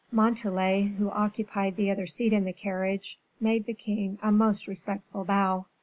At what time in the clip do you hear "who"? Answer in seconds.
0.97-1.11